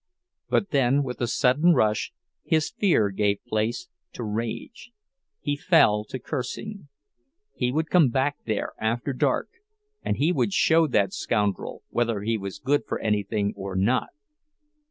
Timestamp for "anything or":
12.99-13.75